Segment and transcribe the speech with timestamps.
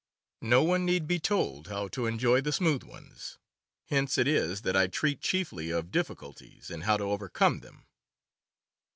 [0.41, 3.37] No one need be told how to enjoy the smooth ones.
[3.85, 7.85] Hence it is that I treat chiefly of difficulties, and how to overcome them.